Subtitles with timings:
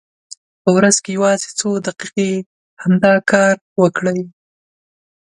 [0.63, 2.31] په ورځ کې یوازې څو دقیقې
[2.83, 4.19] همدا کار وکړئ.